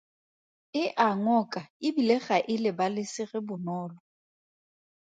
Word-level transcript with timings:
E 0.83 0.83
a 1.07 1.07
ngoka 1.21 1.61
e 1.87 1.87
bile 1.95 2.17
ga 2.25 2.37
e 2.53 2.55
lebalesege 2.63 3.39
bonolo. 3.47 3.97